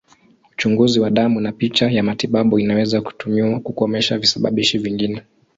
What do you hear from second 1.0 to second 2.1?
damu na picha ya